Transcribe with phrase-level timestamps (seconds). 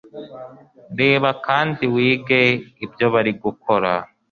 [0.99, 2.41] reba kandi wige
[2.85, 3.91] ibyo bari gukora